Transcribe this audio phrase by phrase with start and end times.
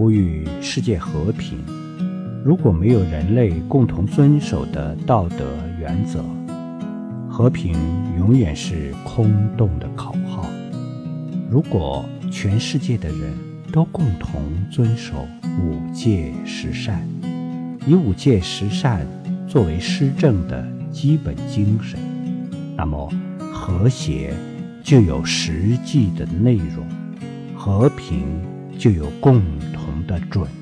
[0.00, 1.58] 呼吁世界和平。
[2.42, 5.44] 如果没有人类共同遵守的道德
[5.78, 6.24] 原则，
[7.28, 7.76] 和平
[8.18, 10.46] 永远是空洞的口号。
[11.50, 12.02] 如果
[12.32, 13.34] 全世界的人
[13.70, 14.40] 都共同
[14.70, 15.28] 遵守
[15.60, 17.06] 五戒十善，
[17.86, 19.06] 以五戒十善
[19.46, 22.00] 作为施政的基本精神，
[22.74, 23.12] 那么
[23.52, 24.32] 和谐
[24.82, 26.86] 就有实际的内容，
[27.54, 28.24] 和平
[28.78, 29.42] 就有共
[29.74, 29.79] 同
[30.10, 30.59] 的准。